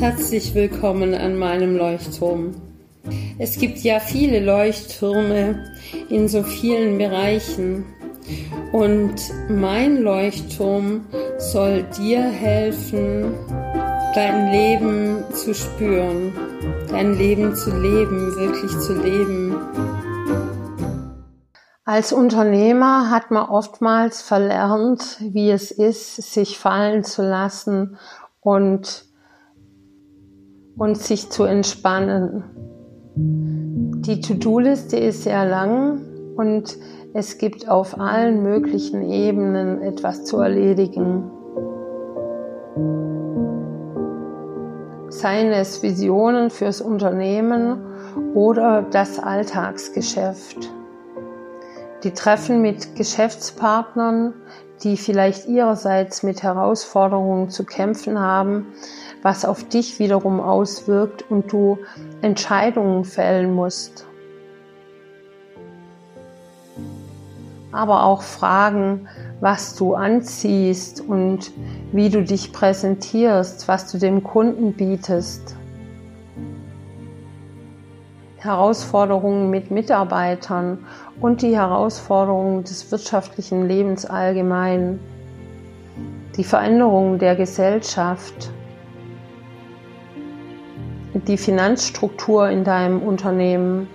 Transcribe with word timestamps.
Herzlich 0.00 0.54
willkommen 0.54 1.12
an 1.12 1.36
meinem 1.36 1.76
Leuchtturm. 1.76 2.54
Es 3.38 3.58
gibt 3.58 3.80
ja 3.80 4.00
viele 4.00 4.40
Leuchttürme 4.40 5.62
in 6.08 6.26
so 6.26 6.42
vielen 6.42 6.96
Bereichen 6.96 7.84
und 8.72 9.16
mein 9.50 9.98
Leuchtturm 9.98 11.04
soll 11.36 11.82
dir 11.98 12.22
helfen, 12.22 13.34
dein 14.14 14.50
Leben 14.50 15.22
zu 15.34 15.52
spüren, 15.52 16.32
dein 16.88 17.12
Leben 17.18 17.54
zu 17.54 17.68
leben, 17.68 18.34
wirklich 18.36 18.78
zu 18.78 18.94
leben. 18.94 19.54
Als 21.84 22.14
Unternehmer 22.14 23.10
hat 23.10 23.30
man 23.30 23.50
oftmals 23.50 24.22
verlernt, 24.22 25.18
wie 25.20 25.50
es 25.50 25.70
ist, 25.70 26.16
sich 26.32 26.56
fallen 26.56 27.04
zu 27.04 27.20
lassen 27.20 27.98
und, 28.40 29.09
und 30.76 30.96
sich 30.96 31.30
zu 31.30 31.44
entspannen. 31.44 32.44
Die 33.14 34.20
To-Do-Liste 34.20 34.96
ist 34.96 35.24
sehr 35.24 35.44
lang 35.44 36.00
und 36.36 36.76
es 37.12 37.38
gibt 37.38 37.68
auf 37.68 37.98
allen 37.98 38.42
möglichen 38.42 39.02
Ebenen 39.02 39.82
etwas 39.82 40.24
zu 40.24 40.38
erledigen. 40.38 41.30
Seien 45.08 45.52
es 45.52 45.82
Visionen 45.82 46.50
fürs 46.50 46.80
Unternehmen 46.80 47.84
oder 48.34 48.82
das 48.90 49.18
Alltagsgeschäft. 49.18 50.72
Die 52.04 52.12
Treffen 52.12 52.62
mit 52.62 52.96
Geschäftspartnern, 52.96 54.32
die 54.82 54.96
vielleicht 54.96 55.46
ihrerseits 55.46 56.22
mit 56.22 56.42
Herausforderungen 56.42 57.50
zu 57.50 57.64
kämpfen 57.66 58.18
haben, 58.18 58.68
was 59.22 59.44
auf 59.44 59.64
dich 59.64 59.98
wiederum 59.98 60.40
auswirkt 60.40 61.30
und 61.30 61.52
du 61.52 61.78
Entscheidungen 62.22 63.04
fällen 63.04 63.54
musst. 63.54 64.06
Aber 67.72 68.04
auch 68.04 68.22
Fragen, 68.22 69.08
was 69.40 69.76
du 69.76 69.94
anziehst 69.94 71.00
und 71.00 71.52
wie 71.92 72.10
du 72.10 72.22
dich 72.22 72.52
präsentierst, 72.52 73.68
was 73.68 73.90
du 73.90 73.98
dem 73.98 74.22
Kunden 74.22 74.72
bietest. 74.72 75.56
Herausforderungen 78.38 79.50
mit 79.50 79.70
Mitarbeitern 79.70 80.86
und 81.20 81.42
die 81.42 81.56
Herausforderungen 81.56 82.64
des 82.64 82.90
wirtschaftlichen 82.90 83.68
Lebens 83.68 84.06
allgemein, 84.06 84.98
die 86.36 86.44
Veränderungen 86.44 87.18
der 87.18 87.36
Gesellschaft, 87.36 88.50
die 91.26 91.36
Finanzstruktur 91.36 92.48
in 92.48 92.64
deinem 92.64 93.02
Unternehmen, 93.02 93.88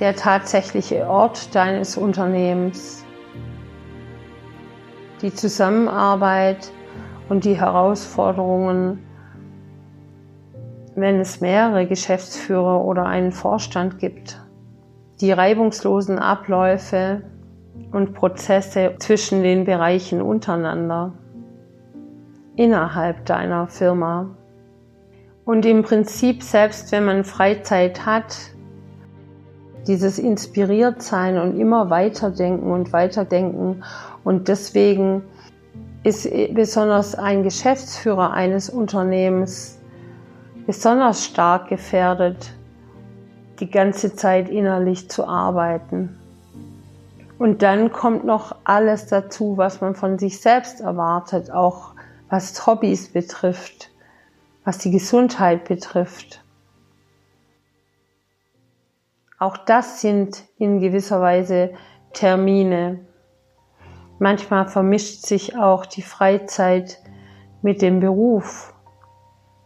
der 0.00 0.14
tatsächliche 0.16 1.06
Ort 1.08 1.54
deines 1.54 1.96
Unternehmens, 1.96 3.04
die 5.22 5.34
Zusammenarbeit 5.34 6.70
und 7.28 7.44
die 7.44 7.58
Herausforderungen 7.58 9.04
wenn 11.00 11.20
es 11.20 11.40
mehrere 11.40 11.86
Geschäftsführer 11.86 12.84
oder 12.84 13.06
einen 13.06 13.32
Vorstand 13.32 13.98
gibt. 13.98 14.40
Die 15.20 15.32
reibungslosen 15.32 16.18
Abläufe 16.18 17.22
und 17.92 18.14
Prozesse 18.14 18.94
zwischen 18.98 19.42
den 19.42 19.64
Bereichen 19.64 20.20
untereinander, 20.20 21.12
innerhalb 22.58 23.24
deiner 23.24 23.68
Firma. 23.68 24.26
Und 25.44 25.64
im 25.64 25.82
Prinzip, 25.82 26.42
selbst 26.42 26.90
wenn 26.90 27.04
man 27.04 27.24
Freizeit 27.24 28.04
hat, 28.04 28.36
dieses 29.86 30.18
inspiriert 30.18 31.00
sein 31.00 31.38
und 31.38 31.58
immer 31.58 31.88
weiterdenken 31.88 32.70
und 32.72 32.92
weiterdenken. 32.92 33.84
Und 34.24 34.48
deswegen 34.48 35.22
ist 36.02 36.28
besonders 36.52 37.14
ein 37.14 37.44
Geschäftsführer 37.44 38.32
eines 38.32 38.68
Unternehmens 38.68 39.78
besonders 40.66 41.24
stark 41.24 41.68
gefährdet, 41.68 42.52
die 43.60 43.70
ganze 43.70 44.14
Zeit 44.16 44.50
innerlich 44.50 45.08
zu 45.08 45.26
arbeiten. 45.26 46.18
Und 47.38 47.62
dann 47.62 47.92
kommt 47.92 48.24
noch 48.24 48.56
alles 48.64 49.06
dazu, 49.06 49.56
was 49.56 49.80
man 49.80 49.94
von 49.94 50.18
sich 50.18 50.40
selbst 50.40 50.80
erwartet, 50.80 51.52
auch 51.52 51.92
was 52.28 52.66
Hobbys 52.66 53.12
betrifft, 53.12 53.90
was 54.64 54.78
die 54.78 54.90
Gesundheit 54.90 55.64
betrifft. 55.64 56.44
Auch 59.38 59.56
das 59.56 60.00
sind 60.00 60.44
in 60.58 60.80
gewisser 60.80 61.20
Weise 61.20 61.74
Termine. 62.12 63.06
Manchmal 64.18 64.68
vermischt 64.68 65.26
sich 65.26 65.56
auch 65.56 65.86
die 65.86 66.02
Freizeit 66.02 66.98
mit 67.62 67.82
dem 67.82 68.00
Beruf 68.00 68.74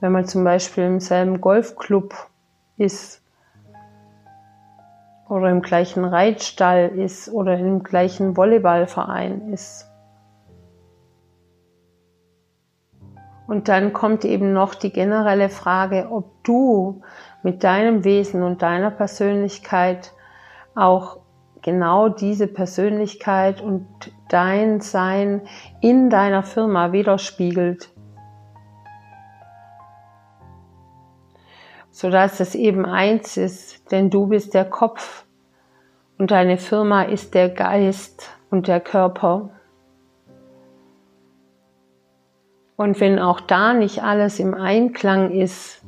wenn 0.03 0.11
man 0.11 0.27
zum 0.27 0.43
Beispiel 0.43 0.83
im 0.83 0.99
selben 0.99 1.41
Golfclub 1.41 2.12
ist 2.77 3.23
oder 5.29 5.49
im 5.49 5.62
gleichen 5.62 6.05
Reitstall 6.05 6.89
ist 6.89 7.29
oder 7.29 7.56
im 7.56 7.84
gleichen 7.84 8.37
Volleyballverein 8.37 9.53
ist. 9.53 9.92
Und 13.53 13.69
dann 13.69 13.93
kommt 13.93 14.25
eben 14.25 14.55
noch 14.55 14.75
die 14.75 14.91
generelle 14.91 15.51
Frage, 15.51 16.09
ob 16.11 16.43
du 16.43 17.03
mit 17.43 17.65
deinem 17.65 18.03
Wesen 18.03 18.43
und 18.43 18.63
deiner 18.63 18.91
Persönlichkeit 18.91 20.15
auch 20.75 21.19
genau 21.61 22.09
diese 22.09 22.47
Persönlichkeit 22.47 23.61
und 23.61 23.87
dein 24.31 24.81
Sein 24.81 25.43
in 25.83 26.09
deiner 26.09 26.43
Firma 26.43 26.93
widerspiegelt. 26.93 27.91
sodass 31.91 32.41
es 32.41 32.55
eben 32.55 32.87
eins 32.87 33.37
ist, 33.37 33.93
denn 33.93 34.09
du 34.09 34.29
bist 34.29 34.55
der 34.55 34.65
Kopf 34.65 35.27
und 36.17 36.31
deine 36.31 36.57
Firma 36.57 37.03
ist 37.03 37.35
der 37.35 37.51
Geist 37.51 38.31
und 38.49 38.67
der 38.67 38.81
Körper. 38.81 39.51
Und 42.82 42.98
wenn 42.98 43.20
auch 43.20 43.41
da 43.41 43.75
nicht 43.75 44.03
alles 44.03 44.41
im 44.41 44.54
Einklang 44.54 45.31
ist, 45.31 45.81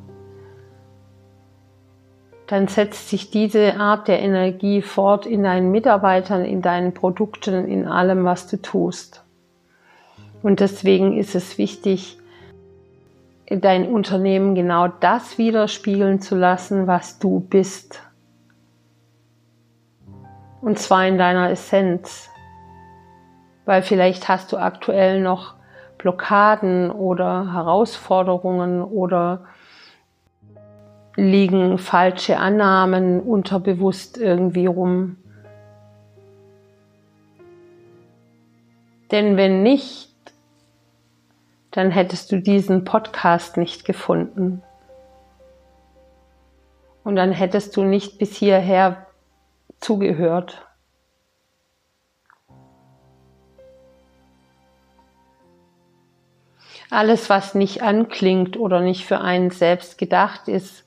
dann 2.47 2.69
setzt 2.69 3.09
sich 3.09 3.33
diese 3.33 3.81
Art 3.81 4.07
der 4.07 4.23
Energie 4.23 4.81
fort 4.81 5.27
in 5.27 5.43
deinen 5.43 5.73
Mitarbeitern, 5.73 6.45
in 6.45 6.63
deinen 6.63 6.95
Produkten, 6.95 7.67
in 7.67 7.89
allem, 7.89 8.25
was 8.25 8.47
du 8.47 8.63
tust. 8.63 9.25
Und 10.41 10.61
deswegen 10.61 11.19
ist 11.19 11.35
es 11.35 11.59
wichtig, 11.59 12.17
dein 13.51 13.89
Unternehmen 13.89 14.55
genau 14.55 14.87
das 14.87 15.37
widerspiegeln 15.37 16.21
zu 16.21 16.37
lassen, 16.37 16.87
was 16.87 17.19
du 17.19 17.41
bist. 17.41 18.03
Und 20.61 20.79
zwar 20.79 21.09
in 21.09 21.19
deiner 21.19 21.51
Essenz. 21.51 22.31
Weil 23.65 23.83
vielleicht 23.83 24.29
hast 24.29 24.53
du 24.53 24.59
aktuell 24.59 25.21
noch 25.21 25.55
Blockaden 26.05 26.91
oder 26.91 27.55
Herausforderungen 27.55 28.83
oder 28.83 29.47
liegen 31.17 31.79
falsche 31.79 32.37
Annahmen 32.37 33.23
unterbewusst 33.23 34.19
irgendwie 34.19 34.67
rum. 34.67 35.17
Denn 39.13 39.39
wenn 39.39 39.63
nicht, 39.63 40.15
dann 41.71 41.91
hättest 41.91 42.31
du 42.33 42.39
diesen 42.39 42.85
Podcast 42.85 43.57
nicht 43.57 43.87
gefunden. 43.87 44.63
Und 47.03 47.17
dann 47.17 47.33
hättest 47.33 47.79
du 47.79 47.83
nicht 47.83 48.19
bis 48.19 48.37
hierher 48.37 49.07
zugehört. 49.81 50.67
Alles, 56.95 57.29
was 57.29 57.55
nicht 57.55 57.83
anklingt 57.83 58.57
oder 58.57 58.81
nicht 58.81 59.05
für 59.05 59.21
einen 59.21 59.51
selbst 59.51 59.99
gedacht 59.99 60.49
ist, 60.49 60.85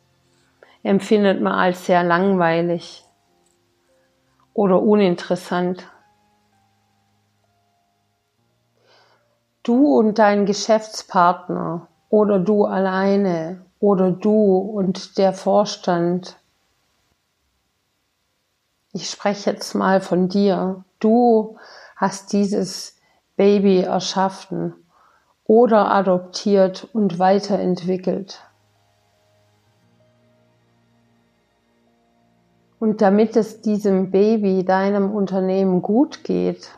empfindet 0.84 1.42
man 1.42 1.54
als 1.54 1.86
sehr 1.86 2.04
langweilig 2.04 3.04
oder 4.54 4.82
uninteressant. 4.82 5.88
du 9.68 9.98
und 9.98 10.18
dein 10.18 10.46
Geschäftspartner 10.46 11.88
oder 12.10 12.40
du 12.40 12.64
alleine 12.64 13.66
oder 13.80 14.12
du 14.12 14.58
und 14.58 15.18
der 15.18 15.34
Vorstand. 15.34 16.38
Ich 18.94 19.10
spreche 19.10 19.52
jetzt 19.52 19.76
mal 19.76 20.00
von 20.00 20.30
dir. 20.30 20.86
Du 21.00 21.58
hast 21.98 22.32
dieses 22.32 22.96
Baby 23.36 23.82
erschaffen 23.82 24.74
oder 25.48 25.92
adoptiert 25.92 26.88
und 26.94 27.20
weiterentwickelt. 27.20 28.42
Und 32.80 33.02
damit 33.02 33.36
es 33.36 33.62
diesem 33.62 34.12
Baby, 34.12 34.64
deinem 34.64 35.12
Unternehmen 35.12 35.82
gut 35.82 36.24
geht, 36.24 36.70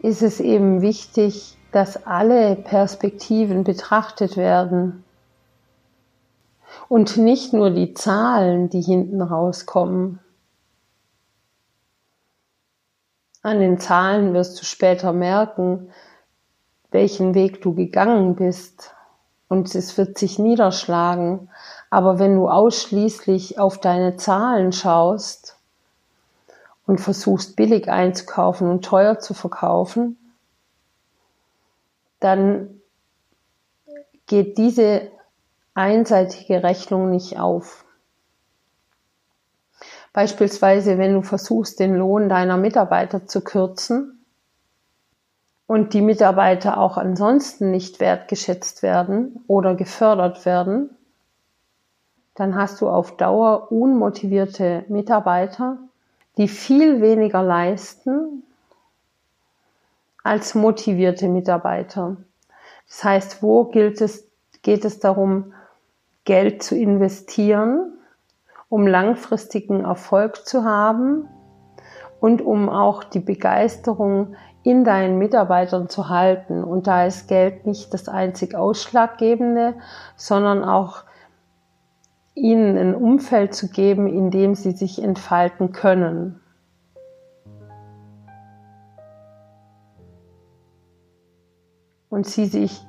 ist 0.00 0.22
es 0.22 0.40
eben 0.40 0.80
wichtig, 0.80 1.56
dass 1.70 2.06
alle 2.06 2.56
Perspektiven 2.56 3.62
betrachtet 3.62 4.36
werden 4.36 5.04
und 6.88 7.16
nicht 7.16 7.52
nur 7.52 7.70
die 7.70 7.94
Zahlen, 7.94 8.68
die 8.68 8.80
hinten 8.80 9.20
rauskommen. 9.22 10.18
An 13.42 13.60
den 13.60 13.78
Zahlen 13.78 14.34
wirst 14.34 14.60
du 14.60 14.64
später 14.64 15.12
merken, 15.12 15.90
welchen 16.96 17.34
Weg 17.34 17.60
du 17.60 17.74
gegangen 17.74 18.36
bist 18.36 18.94
und 19.48 19.74
es 19.74 19.98
wird 19.98 20.16
sich 20.16 20.38
niederschlagen. 20.38 21.50
Aber 21.90 22.18
wenn 22.18 22.34
du 22.34 22.48
ausschließlich 22.48 23.58
auf 23.58 23.78
deine 23.78 24.16
Zahlen 24.16 24.72
schaust 24.72 25.58
und 26.86 26.98
versuchst 26.98 27.54
billig 27.54 27.90
einzukaufen 27.90 28.70
und 28.70 28.82
teuer 28.82 29.18
zu 29.18 29.34
verkaufen, 29.34 30.16
dann 32.18 32.80
geht 34.26 34.56
diese 34.56 35.10
einseitige 35.74 36.62
Rechnung 36.62 37.10
nicht 37.10 37.38
auf. 37.38 37.84
Beispielsweise, 40.14 40.96
wenn 40.96 41.12
du 41.12 41.20
versuchst, 41.20 41.78
den 41.78 41.94
Lohn 41.94 42.30
deiner 42.30 42.56
Mitarbeiter 42.56 43.26
zu 43.26 43.44
kürzen 43.44 44.15
und 45.66 45.94
die 45.94 46.02
Mitarbeiter 46.02 46.78
auch 46.78 46.96
ansonsten 46.96 47.70
nicht 47.70 48.00
wertgeschätzt 48.00 48.82
werden 48.82 49.44
oder 49.46 49.74
gefördert 49.74 50.44
werden, 50.46 50.90
dann 52.34 52.54
hast 52.54 52.80
du 52.80 52.88
auf 52.88 53.16
Dauer 53.16 53.72
unmotivierte 53.72 54.84
Mitarbeiter, 54.88 55.78
die 56.36 56.48
viel 56.48 57.00
weniger 57.00 57.42
leisten 57.42 58.42
als 60.22 60.54
motivierte 60.54 61.28
Mitarbeiter. 61.28 62.16
Das 62.88 63.04
heißt, 63.04 63.42
wo 63.42 63.64
gilt 63.64 64.00
es, 64.00 64.28
geht 64.62 64.84
es 64.84 65.00
darum, 65.00 65.54
Geld 66.24 66.62
zu 66.62 66.76
investieren, 66.76 67.92
um 68.68 68.86
langfristigen 68.86 69.84
Erfolg 69.84 70.44
zu 70.46 70.64
haben 70.64 71.28
und 72.20 72.42
um 72.42 72.68
auch 72.68 73.04
die 73.04 73.20
Begeisterung 73.20 74.34
in 74.66 74.82
deinen 74.82 75.16
Mitarbeitern 75.16 75.88
zu 75.88 76.08
halten. 76.08 76.64
Und 76.64 76.88
da 76.88 77.06
ist 77.06 77.28
Geld 77.28 77.66
nicht 77.66 77.94
das 77.94 78.08
einzig 78.08 78.56
Ausschlaggebende, 78.56 79.74
sondern 80.16 80.64
auch 80.64 81.04
ihnen 82.34 82.76
ein 82.76 82.96
Umfeld 82.96 83.54
zu 83.54 83.68
geben, 83.68 84.08
in 84.08 84.32
dem 84.32 84.56
sie 84.56 84.72
sich 84.72 85.00
entfalten 85.00 85.70
können. 85.70 86.40
Und 92.08 92.26
sie 92.26 92.46
sich 92.46 92.84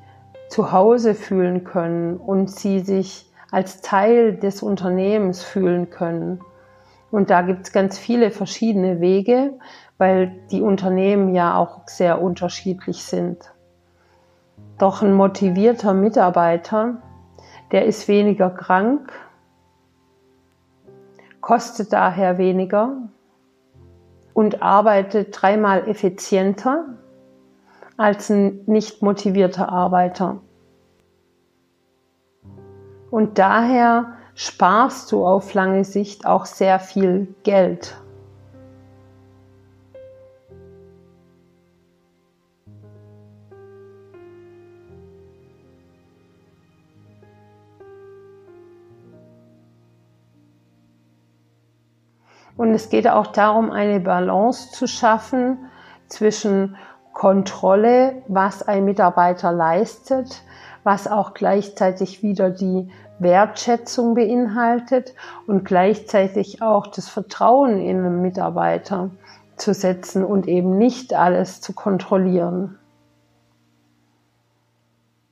zu 0.50 0.72
Hause 0.72 1.14
fühlen 1.14 1.64
können 1.64 2.18
und 2.18 2.50
sie 2.50 2.80
sich 2.80 3.32
als 3.52 3.82
Teil 3.82 4.36
des 4.36 4.64
Unternehmens 4.64 5.44
fühlen 5.44 5.92
können. 5.92 6.42
Und 7.12 7.30
da 7.30 7.42
gibt 7.42 7.68
es 7.68 7.72
ganz 7.72 7.98
viele 7.98 8.32
verschiedene 8.32 9.00
Wege, 9.00 9.54
weil 9.98 10.40
die 10.52 10.62
Unternehmen 10.62 11.34
ja 11.34 11.58
auch 11.58 11.88
sehr 11.88 12.22
unterschiedlich 12.22 13.04
sind. 13.04 13.54
Doch 14.78 15.02
ein 15.02 15.14
motivierter 15.14 15.94
Mitarbeiter, 15.94 17.02
der 17.72 17.86
ist 17.86 18.08
weniger 18.08 18.50
krank, 18.50 19.12
kostet 21.42 21.94
daher 21.94 22.38
weniger 22.38 22.98
und 24.34 24.62
arbeitet 24.62 25.30
dreimal 25.32 25.88
effizienter 25.88 26.86
als 27.96 28.30
ein 28.30 28.62
nicht 28.68 29.02
motivierter 29.02 29.70
Arbeiter. 29.70 30.42
Und 33.10 33.40
daher 33.40 34.17
sparst 34.38 35.12
du 35.12 35.26
auf 35.26 35.56
lange 35.56 35.84
Sicht 35.84 36.28
auch 36.28 36.46
sehr 36.46 36.80
viel 36.80 37.34
Geld. 37.42 37.98
Und 52.56 52.74
es 52.74 52.90
geht 52.90 53.08
auch 53.08 53.28
darum, 53.28 53.72
eine 53.72 54.00
Balance 54.00 54.72
zu 54.72 54.88
schaffen 54.88 55.66
zwischen 56.10 56.76
Kontrolle, 57.14 58.22
was 58.28 58.62
ein 58.62 58.86
Mitarbeiter 58.86 59.52
leistet, 59.52 60.44
was 60.84 61.08
auch 61.08 61.34
gleichzeitig 61.34 62.22
wieder 62.22 62.52
die 62.52 62.92
Wertschätzung 63.20 64.16
beinhaltet 64.16 65.14
und 65.48 65.66
gleichzeitig 65.66 66.62
auch 66.62 66.88
das 66.88 67.10
Vertrauen 67.10 67.80
in 67.80 67.98
einen 67.98 68.22
Mitarbeiter 68.22 69.10
zu 69.56 69.74
setzen 69.74 70.24
und 70.24 70.48
eben 70.48 70.78
nicht 70.78 71.14
alles 71.14 71.62
zu 71.62 71.74
kontrollieren. 71.74 72.78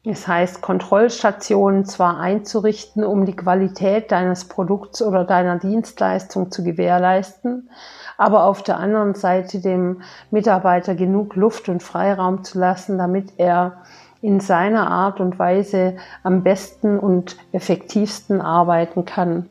Es 0.07 0.27
heißt, 0.27 0.61
Kontrollstationen 0.61 1.85
zwar 1.85 2.19
einzurichten, 2.19 3.03
um 3.03 3.25
die 3.25 3.35
Qualität 3.35 4.11
deines 4.11 4.45
Produkts 4.45 5.01
oder 5.01 5.23
deiner 5.23 5.57
Dienstleistung 5.57 6.51
zu 6.51 6.63
gewährleisten, 6.63 7.71
aber 8.15 8.43
auf 8.43 8.61
der 8.61 8.77
anderen 8.77 9.15
Seite 9.15 9.61
dem 9.61 10.03
Mitarbeiter 10.29 10.93
genug 10.93 11.35
Luft 11.35 11.69
und 11.69 11.81
Freiraum 11.81 12.43
zu 12.43 12.59
lassen, 12.59 12.99
damit 12.99 13.33
er 13.38 13.81
in 14.25 14.39
seiner 14.39 14.89
Art 14.89 15.19
und 15.19 15.38
Weise 15.38 15.98
am 16.24 16.42
besten 16.42 16.98
und 16.98 17.38
effektivsten 17.51 18.42
arbeiten 18.42 19.06
kann. 19.06 19.48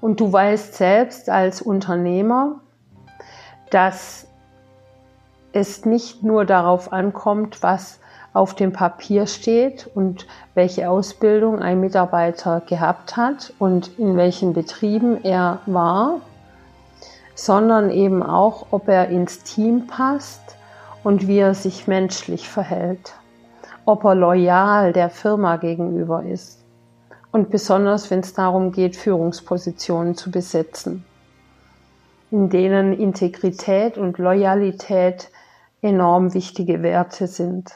Und 0.00 0.18
du 0.18 0.32
weißt 0.32 0.74
selbst 0.74 1.30
als 1.30 1.62
Unternehmer, 1.62 2.60
dass 3.70 4.26
es 5.52 5.84
nicht 5.84 6.24
nur 6.24 6.44
darauf 6.44 6.92
ankommt, 6.92 7.62
was 7.62 8.00
auf 8.32 8.54
dem 8.54 8.72
Papier 8.72 9.28
steht 9.28 9.88
und 9.94 10.26
welche 10.54 10.90
Ausbildung 10.90 11.60
ein 11.60 11.80
Mitarbeiter 11.80 12.60
gehabt 12.60 13.16
hat 13.16 13.52
und 13.60 13.98
in 13.98 14.16
welchen 14.16 14.52
Betrieben 14.52 15.22
er 15.24 15.60
war, 15.66 16.20
sondern 17.38 17.90
eben 17.90 18.22
auch, 18.22 18.66
ob 18.72 18.88
er 18.88 19.08
ins 19.08 19.44
Team 19.44 19.86
passt 19.86 20.56
und 21.04 21.28
wie 21.28 21.38
er 21.38 21.54
sich 21.54 21.86
menschlich 21.86 22.48
verhält, 22.48 23.14
ob 23.84 24.04
er 24.04 24.14
loyal 24.14 24.92
der 24.92 25.08
Firma 25.08 25.56
gegenüber 25.56 26.24
ist 26.24 26.64
und 27.30 27.50
besonders 27.50 28.10
wenn 28.10 28.20
es 28.20 28.34
darum 28.34 28.72
geht, 28.72 28.96
Führungspositionen 28.96 30.16
zu 30.16 30.30
besetzen 30.30 31.04
in 32.30 32.50
denen 32.50 32.92
Integrität 32.92 33.96
und 33.96 34.18
Loyalität 34.18 35.30
enorm 35.80 36.34
wichtige 36.34 36.82
Werte 36.82 37.26
sind. 37.26 37.72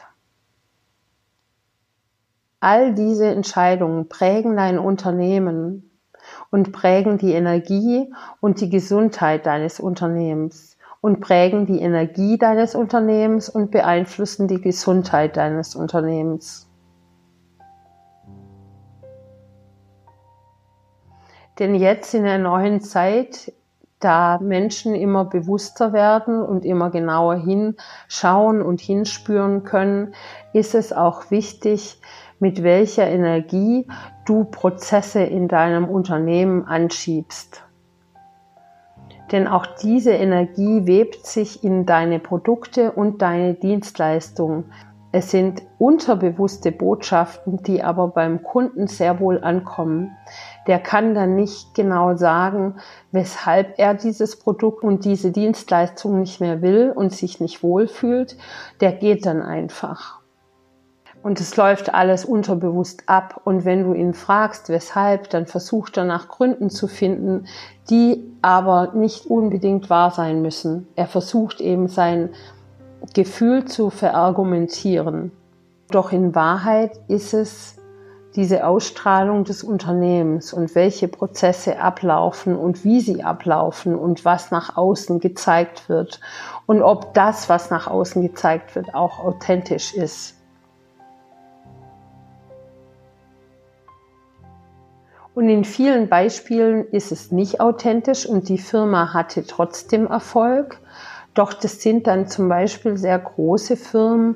All 2.59 2.93
diese 2.93 3.27
Entscheidungen 3.27 4.07
prägen 4.07 4.55
dein 4.55 4.79
Unternehmen 4.79 5.92
und 6.53 6.71
prägen 6.71 7.17
die 7.17 7.33
Energie 7.33 8.13
und 8.39 8.61
die 8.61 8.69
Gesundheit 8.69 9.47
deines 9.47 9.79
Unternehmens 9.79 10.77
und 11.01 11.19
prägen 11.19 11.65
die 11.65 11.79
Energie 11.79 12.37
deines 12.37 12.75
Unternehmens 12.75 13.49
und 13.49 13.71
beeinflussen 13.71 14.47
die 14.47 14.61
Gesundheit 14.61 15.35
deines 15.35 15.75
Unternehmens. 15.75 16.69
Denn 21.57 21.73
jetzt 21.73 22.13
in 22.13 22.23
der 22.23 22.37
neuen 22.37 22.81
Zeit 22.81 23.51
da 23.99 24.37
Menschen 24.39 24.93
immer 24.93 25.25
bewusster 25.25 25.91
werden 25.91 26.43
und 26.43 26.65
immer 26.65 26.91
genauer 26.91 27.35
hinschauen 27.35 28.61
und 28.61 28.79
hinspüren 28.79 29.63
können, 29.63 30.13
ist 30.53 30.75
es 30.75 30.93
auch 30.93 31.31
wichtig, 31.31 31.99
mit 32.43 32.61
welcher 32.61 33.07
Energie 33.07 33.87
du 34.25 34.43
Prozesse 34.43 35.23
in 35.23 35.47
deinem 35.47 35.87
Unternehmen 35.87 36.67
anschiebst. 36.67 37.63
Denn 39.31 39.47
auch 39.47 39.65
diese 39.81 40.11
Energie 40.11 40.85
webt 40.85 41.25
sich 41.25 41.63
in 41.63 41.85
deine 41.85 42.19
Produkte 42.19 42.91
und 42.91 43.21
deine 43.21 43.53
Dienstleistungen 43.53 44.65
Es 45.13 45.31
sind 45.31 45.61
unterbewusste 45.77 46.73
Botschaften, 46.73 47.63
die 47.63 47.81
aber 47.81 48.09
beim 48.09 48.43
Kunden 48.43 48.87
sehr 48.87 49.21
wohl 49.21 49.41
ankommen. 49.41 50.11
Der 50.67 50.79
kann 50.79 51.15
dann 51.15 51.35
nicht 51.35 51.75
genau 51.75 52.17
sagen, 52.17 52.75
weshalb 53.13 53.79
er 53.79 53.93
dieses 53.93 54.37
Produkt 54.37 54.83
und 54.83 55.05
diese 55.05 55.31
Dienstleistung 55.31 56.19
nicht 56.19 56.41
mehr 56.41 56.61
will 56.61 56.91
und 56.93 57.13
sich 57.13 57.39
nicht 57.39 57.63
wohlfühlt. 57.63 58.35
Der 58.81 58.91
geht 58.91 59.25
dann 59.25 59.41
einfach. 59.41 60.22
Und 61.23 61.39
es 61.39 61.55
läuft 61.55 61.93
alles 61.93 62.25
unterbewusst 62.25 63.03
ab. 63.07 63.41
Und 63.45 63.63
wenn 63.63 63.83
du 63.83 63.93
ihn 63.93 64.13
fragst, 64.13 64.67
weshalb, 64.67 65.29
dann 65.29 65.45
versucht 65.47 65.95
er 65.95 66.03
nach 66.03 66.27
Gründen 66.27 66.69
zu 66.69 66.87
finden, 66.87 67.47
die 67.89 68.21
aber 68.41 68.91
nicht 68.93 69.25
unbedingt 69.25 69.89
wahr 69.89 70.11
sein 70.11 70.41
müssen. 70.41 70.85
Er 70.97 71.07
versucht 71.07 71.61
eben 71.61 71.87
sein 71.87 72.29
Gefühl 73.13 73.63
zu 73.65 73.89
verargumentieren. 73.89 75.31
Doch 75.89 76.11
in 76.11 76.35
Wahrheit 76.35 76.99
ist 77.07 77.33
es 77.33 77.77
diese 78.35 78.65
Ausstrahlung 78.65 79.45
des 79.45 79.63
Unternehmens 79.63 80.51
und 80.53 80.75
welche 80.75 81.07
Prozesse 81.07 81.79
ablaufen 81.79 82.57
und 82.57 82.83
wie 82.83 82.99
sie 82.99 83.23
ablaufen 83.23 83.95
und 83.95 84.25
was 84.25 84.51
nach 84.51 84.75
außen 84.75 85.19
gezeigt 85.19 85.87
wird 85.87 86.19
und 86.65 86.81
ob 86.81 87.13
das, 87.13 87.47
was 87.47 87.69
nach 87.69 87.87
außen 87.87 88.21
gezeigt 88.23 88.75
wird, 88.75 88.95
auch 88.95 89.19
authentisch 89.19 89.93
ist. 89.93 90.35
Und 95.35 95.49
in 95.49 95.63
vielen 95.63 96.09
Beispielen 96.09 96.87
ist 96.89 97.11
es 97.11 97.31
nicht 97.31 97.59
authentisch 97.59 98.25
und 98.25 98.49
die 98.49 98.59
Firma 98.59 99.13
hatte 99.13 99.45
trotzdem 99.45 100.05
Erfolg. 100.07 100.79
Doch 101.33 101.53
das 101.53 101.81
sind 101.81 102.05
dann 102.05 102.27
zum 102.27 102.47
Beispiel 102.47 102.97
sehr 102.97 103.17
große 103.17 103.75
Firmen, 103.75 104.35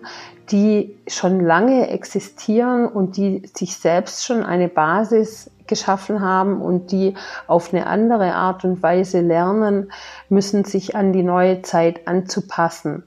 die 0.50 0.98
schon 1.08 1.40
lange 1.40 1.90
existieren 1.90 2.88
und 2.88 3.18
die 3.18 3.44
sich 3.54 3.78
selbst 3.78 4.26
schon 4.26 4.44
eine 4.44 4.70
Basis 4.70 5.52
geschaffen 5.68 6.22
haben 6.22 6.62
und 6.62 6.92
die 6.92 7.14
auf 7.46 7.74
eine 7.74 7.86
andere 7.86 8.34
Art 8.34 8.64
und 8.64 8.82
Weise 8.82 9.20
lernen 9.20 9.92
müssen, 10.30 10.64
sich 10.64 10.96
an 10.96 11.14
die 11.14 11.24
neue 11.24 11.62
Zeit 11.62 12.08
anzupassen. 12.08 13.04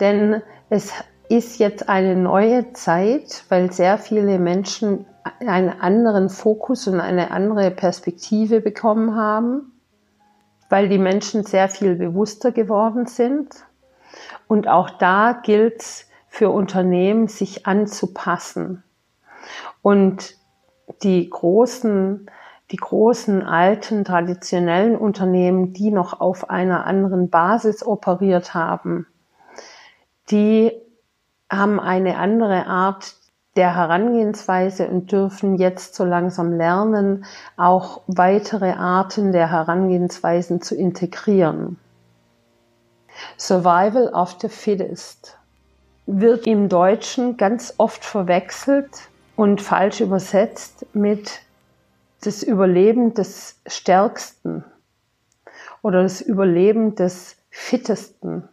Denn 0.00 0.40
es 0.70 0.92
ist 1.28 1.58
jetzt 1.58 1.88
eine 1.88 2.16
neue 2.16 2.72
Zeit, 2.72 3.44
weil 3.48 3.72
sehr 3.72 3.98
viele 3.98 4.38
Menschen 4.38 5.04
einen 5.40 5.80
anderen 5.80 6.28
Fokus 6.28 6.86
und 6.86 7.00
eine 7.00 7.30
andere 7.30 7.70
Perspektive 7.70 8.60
bekommen 8.60 9.16
haben 9.16 9.72
weil 10.74 10.88
die 10.88 10.98
Menschen 10.98 11.44
sehr 11.44 11.68
viel 11.68 11.94
bewusster 11.94 12.52
geworden 12.52 13.06
sind. 13.06 13.54
Und 14.48 14.68
auch 14.68 14.90
da 14.90 15.32
gilt 15.32 15.80
es 15.80 16.08
für 16.26 16.50
Unternehmen, 16.50 17.28
sich 17.28 17.66
anzupassen. 17.66 18.82
Und 19.82 20.34
die 21.02 21.30
großen, 21.30 22.28
die 22.70 22.76
großen 22.76 23.42
alten 23.42 24.04
traditionellen 24.04 24.96
Unternehmen, 24.96 25.72
die 25.72 25.90
noch 25.90 26.20
auf 26.20 26.50
einer 26.50 26.86
anderen 26.86 27.30
Basis 27.30 27.86
operiert 27.86 28.54
haben, 28.54 29.06
die 30.30 30.72
haben 31.48 31.78
eine 31.78 32.16
andere 32.16 32.66
Art 32.66 33.14
der 33.56 33.76
Herangehensweise 33.76 34.88
und 34.88 35.12
dürfen 35.12 35.56
jetzt 35.56 35.94
so 35.94 36.04
langsam 36.04 36.52
lernen, 36.52 37.24
auch 37.56 38.02
weitere 38.06 38.72
Arten 38.72 39.32
der 39.32 39.50
Herangehensweisen 39.50 40.60
zu 40.60 40.74
integrieren. 40.74 41.78
Survival 43.38 44.08
of 44.08 44.36
the 44.40 44.48
Fittest 44.48 45.38
wird 46.06 46.46
im 46.46 46.68
Deutschen 46.68 47.36
ganz 47.36 47.74
oft 47.78 48.04
verwechselt 48.04 48.90
und 49.36 49.60
falsch 49.60 50.00
übersetzt 50.00 50.86
mit 50.92 51.40
das 52.22 52.42
Überleben 52.42 53.14
des 53.14 53.60
Stärksten 53.66 54.64
oder 55.82 56.02
das 56.02 56.20
Überleben 56.20 56.94
des 56.94 57.36
Fittesten. 57.50 58.48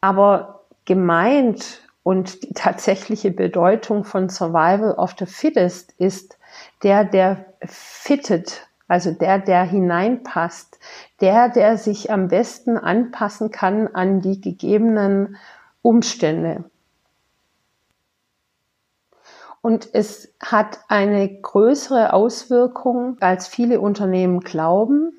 Aber 0.00 0.64
gemeint 0.84 1.83
und 2.04 2.42
die 2.44 2.52
tatsächliche 2.52 3.32
Bedeutung 3.32 4.04
von 4.04 4.28
Survival 4.28 4.92
of 4.92 5.16
the 5.18 5.26
Fittest 5.26 5.92
ist 5.98 6.38
der, 6.84 7.04
der 7.04 7.46
fittet, 7.64 8.68
also 8.86 9.10
der, 9.10 9.38
der 9.38 9.64
hineinpasst, 9.64 10.78
der, 11.20 11.48
der 11.48 11.78
sich 11.78 12.12
am 12.12 12.28
besten 12.28 12.76
anpassen 12.76 13.50
kann 13.50 13.88
an 13.88 14.20
die 14.20 14.40
gegebenen 14.40 15.36
Umstände. 15.80 16.64
Und 19.62 19.88
es 19.94 20.34
hat 20.40 20.80
eine 20.88 21.40
größere 21.40 22.12
Auswirkung, 22.12 23.16
als 23.20 23.48
viele 23.48 23.80
Unternehmen 23.80 24.40
glauben, 24.40 25.14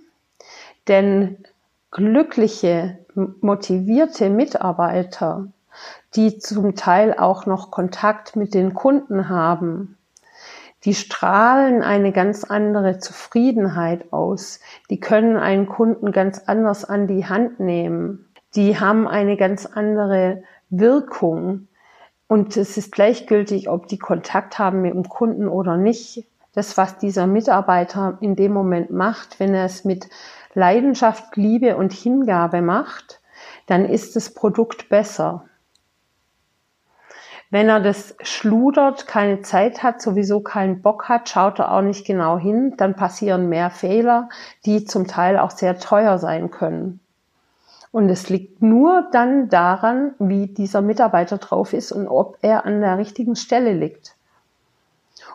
denn 0.87 1.43
glückliche, 1.89 2.99
motivierte 3.15 4.29
Mitarbeiter 4.29 5.47
die 6.15 6.37
zum 6.39 6.75
Teil 6.75 7.13
auch 7.17 7.45
noch 7.45 7.71
Kontakt 7.71 8.35
mit 8.35 8.53
den 8.53 8.73
Kunden 8.73 9.29
haben. 9.29 9.97
Die 10.85 10.93
strahlen 10.93 11.81
eine 11.81 12.11
ganz 12.11 12.43
andere 12.43 12.99
Zufriedenheit 12.99 14.13
aus. 14.13 14.59
Die 14.91 14.99
können 14.99 15.35
einen 15.35 15.65
Kunden 15.65 16.11
ganz 16.11 16.43
anders 16.45 16.85
an 16.85 17.07
die 17.07 17.25
Hand 17.25 17.59
nehmen. 17.59 18.29
Die 18.55 18.79
haben 18.79 19.07
eine 19.07 19.35
ganz 19.35 19.65
andere 19.65 20.43
Wirkung. 20.69 21.67
Und 22.27 22.55
es 22.55 22.77
ist 22.77 22.91
gleichgültig, 22.91 23.67
ob 23.67 23.87
die 23.87 23.97
Kontakt 23.97 24.59
haben 24.59 24.81
mit 24.81 24.93
dem 24.93 25.09
Kunden 25.09 25.47
oder 25.47 25.75
nicht. 25.75 26.25
Das, 26.53 26.77
was 26.77 26.97
dieser 26.99 27.27
Mitarbeiter 27.27 28.17
in 28.21 28.35
dem 28.35 28.53
Moment 28.53 28.91
macht, 28.91 29.39
wenn 29.39 29.53
er 29.53 29.65
es 29.65 29.85
mit 29.85 30.07
Leidenschaft, 30.53 31.35
Liebe 31.35 31.75
und 31.75 31.93
Hingabe 31.93 32.61
macht, 32.61 33.19
dann 33.65 33.85
ist 33.85 34.15
das 34.15 34.33
Produkt 34.33 34.87
besser. 34.87 35.45
Wenn 37.51 37.69
er 37.69 37.79
das 37.79 38.15
schludert, 38.21 39.07
keine 39.07 39.41
Zeit 39.41 39.83
hat, 39.83 40.01
sowieso 40.01 40.39
keinen 40.39 40.81
Bock 40.81 41.07
hat, 41.07 41.29
schaut 41.29 41.59
er 41.59 41.71
auch 41.71 41.81
nicht 41.81 42.05
genau 42.05 42.37
hin, 42.37 42.73
dann 42.77 42.95
passieren 42.95 43.49
mehr 43.49 43.69
Fehler, 43.69 44.29
die 44.65 44.85
zum 44.85 45.07
Teil 45.07 45.37
auch 45.37 45.51
sehr 45.51 45.77
teuer 45.79 46.17
sein 46.17 46.49
können. 46.49 46.99
Und 47.91 48.09
es 48.09 48.29
liegt 48.29 48.61
nur 48.61 49.07
dann 49.11 49.47
daran, 49.47 50.15
wie 50.19 50.47
dieser 50.47 50.81
Mitarbeiter 50.81 51.37
drauf 51.37 51.71
ist 51.71 51.91
und 51.93 52.07
ob 52.07 52.37
er 52.41 52.65
an 52.65 52.81
der 52.81 52.97
richtigen 52.97 53.37
Stelle 53.37 53.73
liegt. 53.73 54.15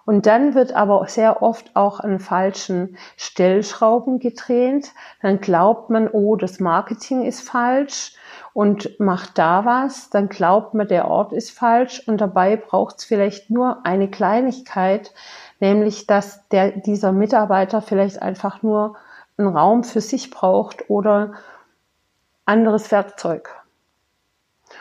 Und 0.05 0.26
dann 0.26 0.55
wird 0.55 0.75
aber 0.75 1.07
sehr 1.09 1.43
oft 1.43 1.75
auch 1.75 2.00
an 2.00 2.19
falschen 2.19 2.97
Stellschrauben 3.17 4.19
gedreht. 4.19 4.93
Dann 5.23 5.40
glaubt 5.40 5.88
man, 5.88 6.09
oh, 6.09 6.37
das 6.37 6.61
Marketing 6.61 7.25
ist 7.25 7.40
falsch 7.40 8.14
und 8.61 9.00
macht 9.00 9.38
da 9.38 9.64
was, 9.64 10.11
dann 10.11 10.29
glaubt 10.29 10.75
man, 10.75 10.87
der 10.87 11.09
Ort 11.09 11.33
ist 11.33 11.50
falsch 11.50 12.07
und 12.07 12.21
dabei 12.21 12.57
braucht 12.57 12.99
es 12.99 13.05
vielleicht 13.07 13.49
nur 13.49 13.87
eine 13.87 14.11
Kleinigkeit, 14.11 15.14
nämlich 15.61 16.07
dass 16.07 16.47
der, 16.49 16.73
dieser 16.73 17.11
Mitarbeiter 17.11 17.81
vielleicht 17.81 18.21
einfach 18.21 18.62
nur 18.62 18.97
einen 19.38 19.57
Raum 19.57 19.83
für 19.83 20.02
sich 20.02 20.29
braucht 20.29 20.90
oder 20.90 21.33
anderes 22.45 22.93
Werkzeug. 22.93 23.49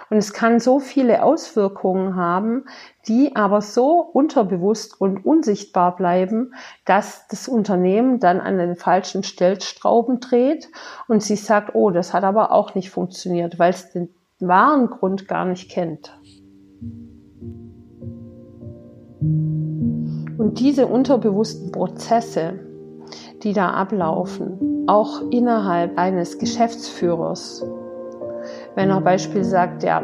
Und 0.10 0.18
es 0.18 0.34
kann 0.34 0.60
so 0.60 0.80
viele 0.80 1.24
Auswirkungen 1.24 2.16
haben, 2.16 2.66
die 3.08 3.36
aber 3.36 3.62
so 3.62 4.00
unterbewusst 4.00 5.00
und 5.00 5.26
unsichtbar 5.26 5.96
bleiben, 5.96 6.54
dass 6.86 7.28
das 7.28 7.48
Unternehmen 7.48 8.20
dann 8.20 8.40
an 8.40 8.58
den 8.58 8.76
falschen 8.76 9.24
Stellstrauben 9.24 10.20
dreht 10.20 10.70
und 11.08 11.22
sich 11.22 11.44
sagt, 11.44 11.76
oh, 11.76 11.92
das 11.92 12.14
hat 12.14 12.24
aber 12.24 12.52
auch 12.52 12.74
nicht 12.76 12.90
funktioniert, 12.90 13.60
weil 13.60 13.72
es 13.72 13.92
den 13.92 14.10
wahren 14.40 14.90
Grund 14.90 15.28
gar 15.28 15.46
nicht 15.46 15.70
kennt. 15.70 16.18
Und 20.38 20.60
diese 20.60 20.88
unterbewussten 20.88 21.72
Prozesse, 21.72 22.60
die 23.44 23.54
da 23.54 23.72
ablaufen, 23.72 24.86
auch 24.88 25.30
innerhalb 25.30 25.98
eines 26.00 26.40
Geschäftsführers, 26.40 27.64
wenn 28.76 28.90
er 28.90 29.02
beispielsweise 29.02 29.50
sagt, 29.50 29.84
ja, 29.84 30.02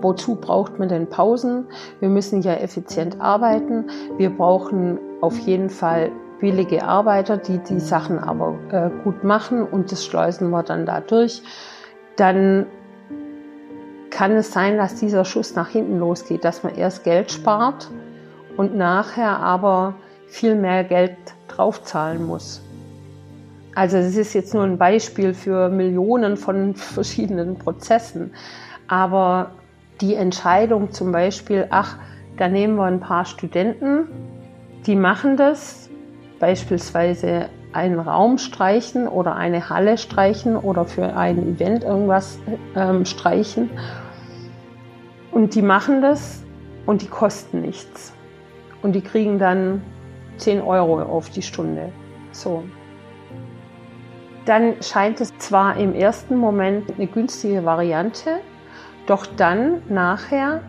wozu 0.00 0.36
braucht 0.36 0.78
man 0.78 0.88
denn 0.88 1.08
Pausen? 1.08 1.66
Wir 2.00 2.08
müssen 2.08 2.42
ja 2.42 2.54
effizient 2.54 3.20
arbeiten. 3.20 3.86
Wir 4.16 4.30
brauchen 4.30 4.98
auf 5.20 5.38
jeden 5.40 5.70
Fall 5.70 6.10
billige 6.40 6.84
Arbeiter, 6.84 7.36
die 7.36 7.58
die 7.58 7.80
Sachen 7.80 8.18
aber 8.18 8.54
äh, 8.70 8.90
gut 9.02 9.24
machen 9.24 9.64
und 9.64 9.90
das 9.90 10.04
schleusen 10.04 10.50
wir 10.50 10.62
dann 10.62 10.86
da 10.86 11.00
durch. 11.00 11.42
Dann 12.16 12.66
kann 14.10 14.32
es 14.32 14.52
sein, 14.52 14.76
dass 14.76 14.94
dieser 14.96 15.24
Schuss 15.24 15.54
nach 15.54 15.68
hinten 15.68 15.98
losgeht, 15.98 16.44
dass 16.44 16.62
man 16.62 16.74
erst 16.74 17.04
Geld 17.04 17.30
spart 17.30 17.88
und 18.56 18.76
nachher 18.76 19.38
aber 19.38 19.94
viel 20.26 20.54
mehr 20.54 20.84
Geld 20.84 21.16
draufzahlen 21.48 22.26
muss. 22.26 22.62
Also 23.78 23.96
es 23.96 24.16
ist 24.16 24.34
jetzt 24.34 24.54
nur 24.54 24.64
ein 24.64 24.76
Beispiel 24.76 25.34
für 25.34 25.68
Millionen 25.68 26.36
von 26.36 26.74
verschiedenen 26.74 27.54
Prozessen. 27.58 28.32
Aber 28.88 29.52
die 30.00 30.16
Entscheidung 30.16 30.90
zum 30.90 31.12
Beispiel, 31.12 31.68
ach, 31.70 31.96
da 32.38 32.48
nehmen 32.48 32.74
wir 32.74 32.86
ein 32.86 32.98
paar 32.98 33.24
Studenten, 33.24 34.08
die 34.84 34.96
machen 34.96 35.36
das, 35.36 35.88
beispielsweise 36.40 37.50
einen 37.72 38.00
Raum 38.00 38.38
streichen 38.38 39.06
oder 39.06 39.36
eine 39.36 39.70
Halle 39.70 39.96
streichen 39.96 40.56
oder 40.56 40.84
für 40.84 41.16
ein 41.16 41.54
Event 41.54 41.84
irgendwas 41.84 42.40
ähm, 42.74 43.04
streichen. 43.04 43.70
Und 45.30 45.54
die 45.54 45.62
machen 45.62 46.02
das 46.02 46.42
und 46.84 47.02
die 47.02 47.08
kosten 47.08 47.60
nichts. 47.60 48.12
Und 48.82 48.94
die 48.94 49.02
kriegen 49.02 49.38
dann 49.38 49.82
10 50.38 50.62
Euro 50.62 51.00
auf 51.00 51.30
die 51.30 51.42
Stunde. 51.42 51.92
So. 52.32 52.64
Dann 54.48 54.82
scheint 54.82 55.20
es 55.20 55.36
zwar 55.36 55.76
im 55.76 55.94
ersten 55.94 56.34
Moment 56.34 56.94
eine 56.96 57.06
günstige 57.06 57.66
Variante, 57.66 58.40
doch 59.06 59.26
dann 59.26 59.82
nachher 59.90 60.62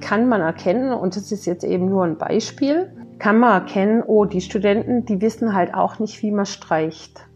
kann 0.00 0.28
man 0.28 0.40
erkennen, 0.40 0.92
und 0.92 1.16
das 1.16 1.32
ist 1.32 1.44
jetzt 1.44 1.64
eben 1.64 1.86
nur 1.86 2.04
ein 2.04 2.16
Beispiel, 2.16 2.92
kann 3.18 3.40
man 3.40 3.50
erkennen, 3.62 4.04
oh, 4.06 4.24
die 4.24 4.40
Studenten, 4.40 5.04
die 5.04 5.20
wissen 5.20 5.52
halt 5.52 5.74
auch 5.74 5.98
nicht, 5.98 6.22
wie 6.22 6.30
man 6.30 6.46
streicht. 6.46 7.26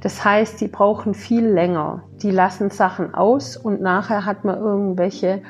Das 0.00 0.24
heißt, 0.24 0.60
die 0.60 0.66
brauchen 0.66 1.14
viel 1.14 1.46
länger. 1.46 2.02
Die 2.22 2.32
lassen 2.32 2.70
Sachen 2.70 3.14
aus 3.14 3.56
und 3.56 3.80
nachher 3.80 4.26
hat 4.26 4.44
man 4.44 4.58
irgendwelche 4.58 5.42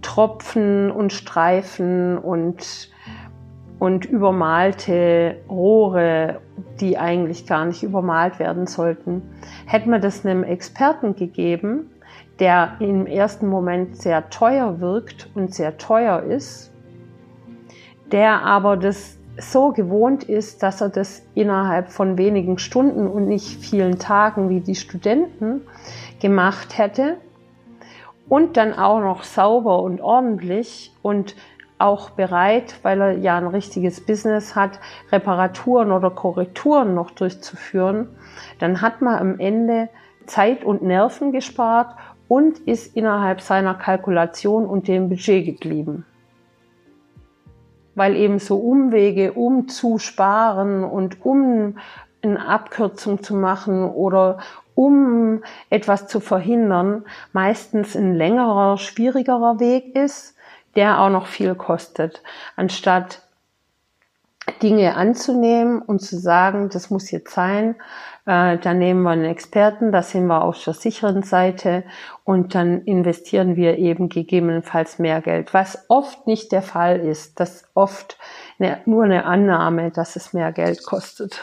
Tropfen 0.00 0.90
und 0.90 1.12
Streifen 1.12 2.16
und, 2.16 2.88
und 3.84 4.06
übermalte 4.06 5.36
Rohre, 5.46 6.40
die 6.80 6.96
eigentlich 6.96 7.46
gar 7.46 7.66
nicht 7.66 7.82
übermalt 7.82 8.38
werden 8.38 8.66
sollten. 8.66 9.20
Hätte 9.66 9.90
man 9.90 10.00
das 10.00 10.24
einem 10.24 10.42
Experten 10.42 11.14
gegeben, 11.14 11.90
der 12.38 12.76
im 12.80 13.04
ersten 13.06 13.46
Moment 13.46 14.00
sehr 14.00 14.30
teuer 14.30 14.80
wirkt 14.80 15.28
und 15.34 15.54
sehr 15.54 15.76
teuer 15.76 16.22
ist, 16.22 16.72
der 18.10 18.40
aber 18.40 18.78
das 18.78 19.18
so 19.36 19.72
gewohnt 19.72 20.24
ist, 20.24 20.62
dass 20.62 20.80
er 20.80 20.88
das 20.88 21.20
innerhalb 21.34 21.90
von 21.90 22.16
wenigen 22.16 22.56
Stunden 22.56 23.06
und 23.06 23.28
nicht 23.28 23.62
vielen 23.62 23.98
Tagen 23.98 24.48
wie 24.48 24.60
die 24.60 24.76
Studenten 24.76 25.60
gemacht 26.22 26.78
hätte 26.78 27.18
und 28.30 28.56
dann 28.56 28.72
auch 28.72 29.00
noch 29.00 29.24
sauber 29.24 29.82
und 29.82 30.00
ordentlich 30.00 30.90
und 31.02 31.36
auch 31.84 32.10
bereit, 32.10 32.76
weil 32.82 33.00
er 33.00 33.18
ja 33.18 33.36
ein 33.36 33.46
richtiges 33.46 34.04
Business 34.04 34.56
hat, 34.56 34.80
Reparaturen 35.12 35.92
oder 35.92 36.10
Korrekturen 36.10 36.94
noch 36.94 37.10
durchzuführen, 37.10 38.08
dann 38.58 38.80
hat 38.80 39.02
man 39.02 39.18
am 39.18 39.38
Ende 39.38 39.90
Zeit 40.26 40.64
und 40.64 40.82
Nerven 40.82 41.30
gespart 41.30 41.94
und 42.26 42.58
ist 42.60 42.96
innerhalb 42.96 43.42
seiner 43.42 43.74
Kalkulation 43.74 44.64
und 44.64 44.88
dem 44.88 45.10
Budget 45.10 45.44
geblieben. 45.44 46.06
Weil 47.94 48.16
eben 48.16 48.38
so 48.38 48.56
Umwege, 48.56 49.34
um 49.34 49.68
zu 49.68 49.98
sparen 49.98 50.84
und 50.84 51.24
um 51.24 51.78
eine 52.22 52.48
Abkürzung 52.48 53.22
zu 53.22 53.36
machen 53.36 53.84
oder 53.84 54.38
um 54.74 55.42
etwas 55.68 56.08
zu 56.08 56.20
verhindern, 56.20 57.04
meistens 57.32 57.94
ein 57.94 58.14
längerer, 58.14 58.78
schwierigerer 58.78 59.60
Weg 59.60 59.94
ist, 59.94 60.33
der 60.76 61.00
auch 61.00 61.10
noch 61.10 61.26
viel 61.26 61.54
kostet, 61.54 62.22
anstatt 62.56 63.22
Dinge 64.62 64.96
anzunehmen 64.96 65.80
und 65.80 66.00
zu 66.00 66.18
sagen, 66.18 66.68
das 66.68 66.90
muss 66.90 67.10
jetzt 67.10 67.32
sein, 67.32 67.76
äh, 68.26 68.58
dann 68.58 68.78
nehmen 68.78 69.02
wir 69.02 69.10
einen 69.10 69.24
Experten, 69.24 69.92
da 69.92 70.02
sind 70.02 70.26
wir 70.26 70.42
auf 70.42 70.62
der 70.62 70.74
sicheren 70.74 71.22
Seite 71.22 71.84
und 72.24 72.54
dann 72.54 72.82
investieren 72.82 73.56
wir 73.56 73.78
eben 73.78 74.08
gegebenenfalls 74.08 74.98
mehr 74.98 75.20
Geld, 75.22 75.54
was 75.54 75.86
oft 75.88 76.26
nicht 76.26 76.52
der 76.52 76.62
Fall 76.62 77.00
ist. 77.00 77.40
Das 77.40 77.64
oft 77.74 78.18
eine, 78.58 78.80
nur 78.86 79.04
eine 79.04 79.24
Annahme, 79.24 79.90
dass 79.90 80.16
es 80.16 80.32
mehr 80.32 80.52
Geld 80.52 80.84
kostet. 80.84 81.42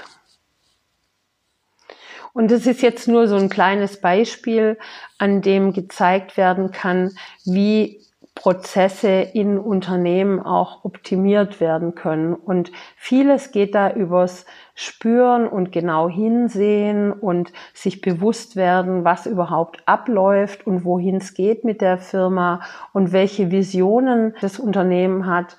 Und 2.33 2.49
das 2.49 2.65
ist 2.65 2.81
jetzt 2.81 3.07
nur 3.07 3.27
so 3.27 3.35
ein 3.35 3.49
kleines 3.49 3.99
Beispiel, 3.99 4.77
an 5.17 5.41
dem 5.41 5.73
gezeigt 5.73 6.37
werden 6.37 6.71
kann, 6.71 7.11
wie 7.45 8.01
Prozesse 8.35 9.09
in 9.33 9.59
Unternehmen 9.59 10.39
auch 10.39 10.85
optimiert 10.85 11.59
werden 11.59 11.95
können. 11.95 12.33
Und 12.33 12.71
vieles 12.95 13.51
geht 13.51 13.75
da 13.75 13.91
übers 13.91 14.45
Spüren 14.73 15.47
und 15.47 15.71
genau 15.71 16.09
hinsehen 16.09 17.11
und 17.11 17.51
sich 17.73 18.01
bewusst 18.01 18.55
werden, 18.55 19.03
was 19.03 19.25
überhaupt 19.25 19.83
abläuft 19.85 20.65
und 20.65 20.85
wohin 20.85 21.17
es 21.17 21.33
geht 21.33 21.65
mit 21.65 21.81
der 21.81 21.97
Firma 21.97 22.61
und 22.93 23.11
welche 23.11 23.51
Visionen 23.51 24.33
das 24.41 24.59
Unternehmen 24.59 25.27
hat 25.27 25.57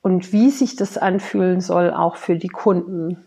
und 0.00 0.32
wie 0.32 0.50
sich 0.50 0.76
das 0.76 0.96
anfühlen 0.96 1.60
soll, 1.60 1.90
auch 1.90 2.16
für 2.16 2.36
die 2.36 2.48
Kunden. 2.48 3.24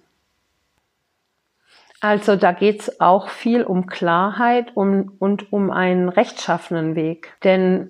Also 2.01 2.35
da 2.35 2.51
geht 2.51 2.81
es 2.81 3.01
auch 3.01 3.29
viel 3.29 3.63
um 3.63 3.87
Klarheit 3.87 4.75
und 4.75 5.51
um 5.51 5.71
einen 5.71 6.09
rechtschaffenen 6.09 6.95
Weg. 6.95 7.33
Denn 7.43 7.89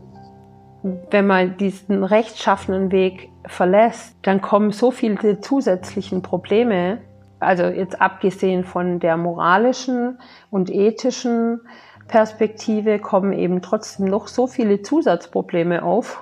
wenn 1.09 1.25
man 1.25 1.57
diesen 1.57 2.03
rechtschaffenen 2.03 2.91
Weg 2.91 3.29
verlässt, 3.47 4.15
dann 4.21 4.41
kommen 4.41 4.71
so 4.71 4.91
viele 4.91 5.39
zusätzlichen 5.39 6.21
Probleme, 6.21 6.99
also 7.39 7.63
jetzt 7.63 7.99
abgesehen 8.01 8.63
von 8.63 8.99
der 8.99 9.17
moralischen 9.17 10.19
und 10.51 10.69
ethischen 10.69 11.61
Perspektive, 12.07 12.99
kommen 12.99 13.33
eben 13.33 13.63
trotzdem 13.63 14.05
noch 14.05 14.27
so 14.27 14.45
viele 14.45 14.83
Zusatzprobleme 14.83 15.81
auf, 15.81 16.21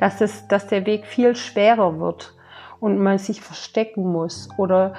dass, 0.00 0.20
es, 0.20 0.48
dass 0.48 0.66
der 0.66 0.84
Weg 0.84 1.06
viel 1.06 1.36
schwerer 1.36 2.00
wird 2.00 2.34
und 2.80 2.98
man 2.98 3.18
sich 3.18 3.40
verstecken 3.40 4.10
muss 4.10 4.48
oder 4.58 4.94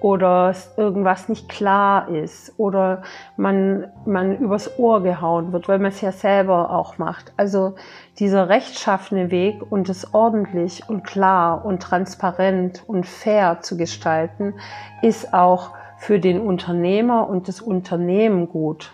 oder 0.00 0.54
irgendwas 0.76 1.28
nicht 1.28 1.48
klar 1.48 2.08
ist 2.08 2.54
oder 2.58 3.02
man, 3.36 3.88
man 4.06 4.38
übers 4.38 4.78
Ohr 4.78 5.02
gehauen 5.02 5.52
wird, 5.52 5.68
weil 5.68 5.78
man 5.78 5.90
es 5.90 6.00
ja 6.00 6.12
selber 6.12 6.70
auch 6.70 6.98
macht. 6.98 7.32
Also 7.36 7.74
dieser 8.18 8.48
rechtschaffene 8.48 9.30
Weg 9.30 9.70
und 9.70 9.88
es 9.88 10.14
ordentlich 10.14 10.88
und 10.88 11.04
klar 11.04 11.64
und 11.64 11.82
transparent 11.82 12.82
und 12.86 13.06
fair 13.06 13.60
zu 13.60 13.76
gestalten, 13.76 14.54
ist 15.02 15.34
auch 15.34 15.70
für 15.98 16.18
den 16.18 16.40
Unternehmer 16.40 17.28
und 17.28 17.48
das 17.48 17.60
Unternehmen 17.60 18.48
gut. 18.48 18.92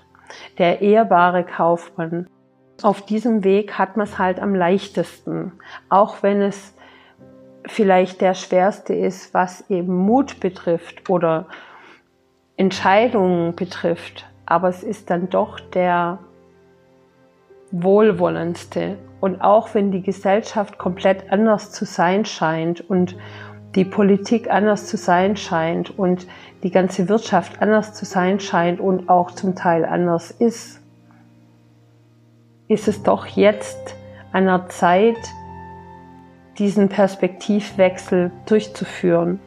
Der 0.58 0.82
ehrbare 0.82 1.44
Kaufmann. 1.44 2.28
Auf 2.82 3.00
diesem 3.02 3.44
Weg 3.44 3.78
hat 3.78 3.96
man 3.96 4.06
es 4.06 4.18
halt 4.18 4.40
am 4.40 4.54
leichtesten, 4.54 5.52
auch 5.88 6.22
wenn 6.22 6.42
es 6.42 6.75
vielleicht 7.66 8.20
der 8.20 8.34
schwerste 8.34 8.94
ist, 8.94 9.34
was 9.34 9.68
eben 9.70 9.94
Mut 9.94 10.40
betrifft 10.40 11.10
oder 11.10 11.46
Entscheidungen 12.56 13.54
betrifft. 13.54 14.26
Aber 14.46 14.68
es 14.68 14.82
ist 14.82 15.10
dann 15.10 15.28
doch 15.28 15.60
der 15.60 16.18
wohlwollendste. 17.72 18.96
Und 19.20 19.40
auch 19.40 19.74
wenn 19.74 19.90
die 19.90 20.02
Gesellschaft 20.02 20.78
komplett 20.78 21.32
anders 21.32 21.72
zu 21.72 21.84
sein 21.84 22.24
scheint 22.24 22.88
und 22.88 23.16
die 23.74 23.84
Politik 23.84 24.50
anders 24.50 24.86
zu 24.86 24.96
sein 24.96 25.36
scheint 25.36 25.98
und 25.98 26.26
die 26.62 26.70
ganze 26.70 27.08
Wirtschaft 27.08 27.60
anders 27.60 27.92
zu 27.92 28.04
sein 28.04 28.40
scheint 28.40 28.80
und 28.80 29.08
auch 29.08 29.30
zum 29.32 29.54
Teil 29.54 29.84
anders 29.84 30.30
ist, 30.30 30.80
ist 32.68 32.88
es 32.88 33.02
doch 33.02 33.26
jetzt 33.26 33.94
an 34.32 34.46
der 34.46 34.68
Zeit, 34.68 35.16
diesen 36.58 36.88
Perspektivwechsel 36.88 38.30
durchzuführen. 38.46 39.40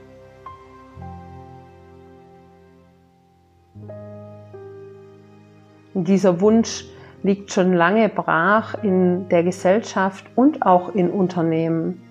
Dieser 5.93 6.39
Wunsch 6.39 6.85
liegt 7.23 7.51
schon 7.51 7.73
lange 7.73 8.09
brach 8.09 8.75
in 8.83 9.27
der 9.29 9.43
Gesellschaft 9.43 10.25
und 10.35 10.65
auch 10.65 10.95
in 10.95 11.09
Unternehmen. 11.09 12.01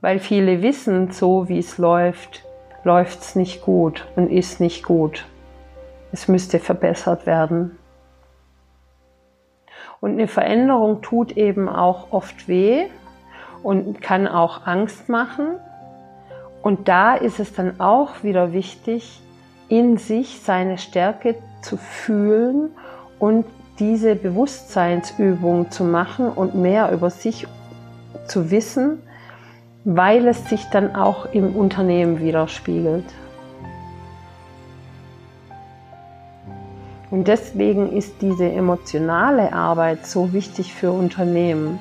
Weil 0.00 0.18
viele 0.18 0.62
wissen, 0.62 1.12
so 1.12 1.48
wie 1.48 1.58
es 1.58 1.78
läuft, 1.78 2.44
läuft 2.82 3.20
es 3.20 3.36
nicht 3.36 3.62
gut 3.62 4.06
und 4.16 4.30
ist 4.30 4.60
nicht 4.60 4.84
gut. 4.84 5.26
Es 6.12 6.28
müsste 6.28 6.58
verbessert 6.58 7.26
werden. 7.26 7.78
Und 10.04 10.10
eine 10.10 10.28
Veränderung 10.28 11.00
tut 11.00 11.34
eben 11.34 11.66
auch 11.66 12.12
oft 12.12 12.46
weh 12.46 12.88
und 13.62 14.02
kann 14.02 14.28
auch 14.28 14.66
Angst 14.66 15.08
machen. 15.08 15.54
Und 16.60 16.88
da 16.88 17.14
ist 17.14 17.40
es 17.40 17.54
dann 17.54 17.80
auch 17.80 18.22
wieder 18.22 18.52
wichtig, 18.52 19.22
in 19.70 19.96
sich 19.96 20.42
seine 20.42 20.76
Stärke 20.76 21.36
zu 21.62 21.78
fühlen 21.78 22.68
und 23.18 23.46
diese 23.78 24.14
Bewusstseinsübung 24.14 25.70
zu 25.70 25.84
machen 25.84 26.28
und 26.28 26.54
mehr 26.54 26.92
über 26.92 27.08
sich 27.08 27.46
zu 28.26 28.50
wissen, 28.50 29.00
weil 29.84 30.28
es 30.28 30.50
sich 30.50 30.66
dann 30.66 30.96
auch 30.96 31.32
im 31.32 31.56
Unternehmen 31.56 32.20
widerspiegelt. 32.20 33.06
Und 37.10 37.28
deswegen 37.28 37.92
ist 37.92 38.22
diese 38.22 38.50
emotionale 38.50 39.52
Arbeit 39.52 40.06
so 40.06 40.32
wichtig 40.32 40.74
für 40.74 40.90
Unternehmen. 40.90 41.78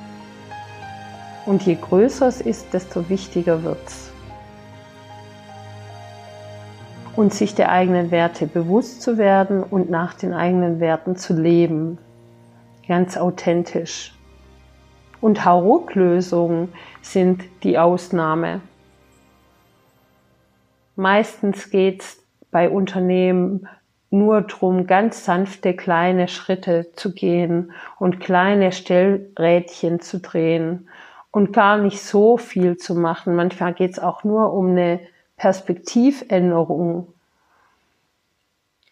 Und 1.46 1.64
je 1.64 1.76
größer 1.76 2.28
es 2.28 2.42
ist, 2.42 2.74
desto 2.74 3.10
wichtiger 3.10 3.64
wird 3.64 3.86
es. 3.86 4.12
Und 7.16 7.34
sich 7.34 7.54
der 7.54 7.70
eigenen 7.70 8.12
Werte 8.12 8.48
bewusst 8.48 9.02
zu 9.02 9.18
werden 9.18 9.64
und 9.64 9.90
nach 9.90 10.14
den 10.14 10.34
eigenen 10.34 10.80
Werten 10.80 11.16
zu 11.16 11.34
leben. 11.34 11.98
Ganz 12.88 13.18
authentisch. 13.18 14.14
Und 15.22 15.46
Hauruck-Lösungen 15.46 16.74
sind 17.02 17.44
die 17.64 17.78
Ausnahme. 17.78 18.62
Meistens 20.96 21.70
geht 21.70 22.02
es 22.02 22.24
bei 22.52 22.70
Unternehmen 22.70 23.68
nur 24.14 24.42
darum, 24.42 24.86
ganz 24.86 25.26
sanfte 25.26 25.74
kleine 25.74 26.28
Schritte 26.28 26.92
zu 26.96 27.14
gehen 27.14 27.72
und 28.00 28.20
kleine 28.20 28.72
Stellrädchen 28.72 30.00
zu 30.00 30.20
drehen 30.20 30.88
und 31.32 31.52
gar 31.52 31.78
nicht 31.78 32.00
so 32.02 32.38
viel 32.38 32.78
zu 32.78 32.94
machen. 32.94 33.36
Manchmal 33.36 33.74
geht 33.74 33.92
es 33.92 34.00
auch 34.00 34.24
nur 34.24 34.54
um 34.54 34.70
eine 34.70 35.00
Perspektivänderung. 35.36 37.08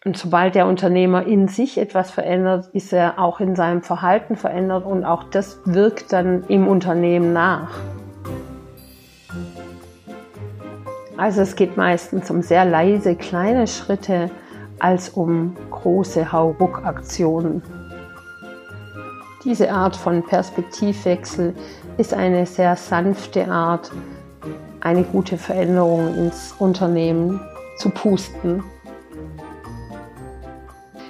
Und 0.04 0.16
sobald 0.16 0.56
der 0.56 0.66
Unternehmer 0.66 1.24
in 1.24 1.46
sich 1.46 1.78
etwas 1.78 2.10
verändert, 2.10 2.68
ist 2.72 2.92
er 2.92 3.20
auch 3.20 3.38
in 3.38 3.54
seinem 3.54 3.82
Verhalten 3.82 4.34
verändert 4.34 4.84
und 4.84 5.04
auch 5.04 5.22
das 5.22 5.60
wirkt 5.64 6.12
dann 6.12 6.42
im 6.48 6.66
Unternehmen 6.66 7.32
nach. 7.32 7.70
Also 11.16 11.42
es 11.42 11.54
geht 11.54 11.76
meistens 11.76 12.28
um 12.32 12.42
sehr 12.42 12.64
leise 12.64 13.14
kleine 13.14 13.68
Schritte 13.68 14.32
als 14.78 15.10
um 15.10 15.56
große 15.70 16.32
Hauruck-Aktionen. 16.32 17.62
Diese 19.44 19.72
Art 19.72 19.96
von 19.96 20.24
Perspektivwechsel 20.24 21.54
ist 21.98 22.14
eine 22.14 22.46
sehr 22.46 22.76
sanfte 22.76 23.48
Art, 23.48 23.90
eine 24.80 25.02
gute 25.02 25.36
Veränderung 25.36 26.14
ins 26.14 26.54
Unternehmen 26.58 27.40
zu 27.76 27.90
pusten. 27.90 28.62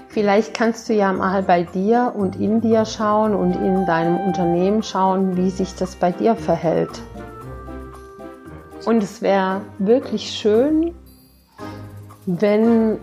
Vielleicht 0.08 0.54
kannst 0.54 0.88
du 0.88 0.94
ja 0.94 1.12
mal 1.12 1.42
bei 1.42 1.62
dir 1.62 2.12
und 2.14 2.36
in 2.36 2.60
dir 2.60 2.84
schauen 2.84 3.34
und 3.34 3.54
in 3.56 3.86
deinem 3.86 4.18
Unternehmen 4.20 4.82
schauen, 4.82 5.36
wie 5.36 5.48
sich 5.48 5.74
das 5.74 5.96
bei 5.96 6.12
dir 6.12 6.36
verhält. 6.36 7.00
Und 8.84 9.02
es 9.02 9.22
wäre 9.22 9.62
wirklich 9.78 10.30
schön, 10.30 10.94
wenn 12.26 12.98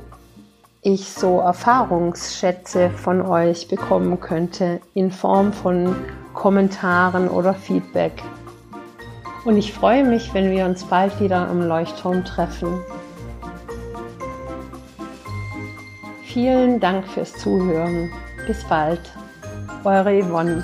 ich 0.81 1.11
so 1.11 1.39
Erfahrungsschätze 1.39 2.89
von 2.89 3.21
euch 3.21 3.67
bekommen 3.67 4.19
könnte 4.19 4.79
in 4.93 5.11
Form 5.11 5.51
von 5.51 5.95
Kommentaren 6.33 7.27
oder 7.27 7.53
Feedback. 7.53 8.23
Und 9.45 9.57
ich 9.57 9.73
freue 9.73 10.05
mich, 10.05 10.33
wenn 10.33 10.51
wir 10.51 10.65
uns 10.65 10.83
bald 10.83 11.19
wieder 11.19 11.49
im 11.49 11.61
Leuchtturm 11.61 12.23
treffen. 12.23 12.79
Vielen 16.23 16.79
Dank 16.79 17.07
fürs 17.07 17.33
Zuhören. 17.33 18.11
Bis 18.47 18.63
bald. 18.65 19.01
Eure 19.83 20.21
Yvonne. 20.21 20.63